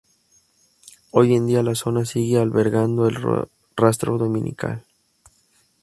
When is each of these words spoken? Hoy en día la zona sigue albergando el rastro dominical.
Hoy 1.11 1.35
en 1.35 1.45
día 1.45 1.61
la 1.61 1.75
zona 1.75 2.05
sigue 2.05 2.39
albergando 2.39 3.07
el 3.07 3.17
rastro 3.77 4.17
dominical. 4.17 4.83